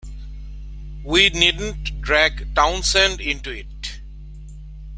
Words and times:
We 1.05 1.29
needn't 1.29 2.01
drag 2.01 2.55
Townsend 2.55 3.21
into 3.21 3.51
it. 3.51 3.99